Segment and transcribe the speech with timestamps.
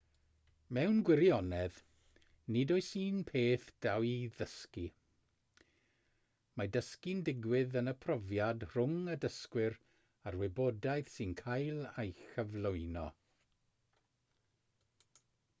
[0.75, 1.75] mewn gwirionedd
[2.55, 4.85] nid oes un peth da i'w ddysgu
[6.61, 9.77] mae dysgu'n digwydd yn y profiad rhwng y dysgwr
[10.31, 13.07] a'r wybodaeth sy'n cael ei chyflwyno